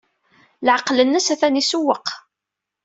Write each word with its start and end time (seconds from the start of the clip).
Leɛqel-nnes 0.65 1.27
atan 1.33 1.59
isewweq. 1.61 2.07